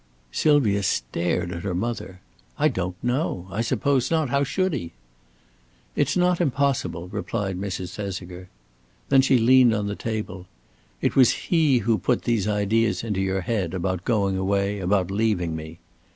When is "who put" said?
11.85-12.23